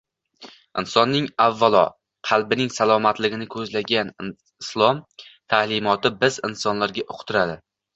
[0.81, 1.81] insonning avvalo
[2.31, 5.07] qalbining salomatligini ko‘zlagan Islom
[5.55, 7.65] ta’limoti biz insonlarga uqtiradi